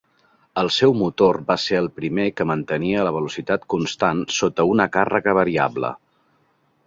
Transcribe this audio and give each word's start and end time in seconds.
El 0.59 0.69
seu 0.75 0.93
motor 0.99 1.37
va 1.49 1.57
ser 1.63 1.75
el 1.81 1.89
primer 1.99 2.25
que 2.39 2.47
mantenia 2.53 3.03
la 3.07 3.13
velocitat 3.17 3.67
constant 3.73 4.23
sota 4.37 4.67
una 4.71 4.87
càrrega 4.97 5.39
variable. 5.43 5.93